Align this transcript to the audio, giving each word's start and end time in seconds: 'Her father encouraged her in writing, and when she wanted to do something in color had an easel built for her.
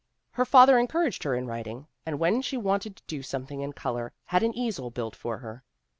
'Her 0.31 0.45
father 0.45 0.79
encouraged 0.79 1.21
her 1.25 1.35
in 1.35 1.45
writing, 1.45 1.85
and 2.07 2.17
when 2.17 2.41
she 2.41 2.57
wanted 2.57 2.95
to 2.95 3.03
do 3.05 3.21
something 3.21 3.61
in 3.61 3.73
color 3.73 4.11
had 4.25 4.41
an 4.41 4.55
easel 4.57 4.89
built 4.89 5.15
for 5.15 5.37
her. 5.37 5.63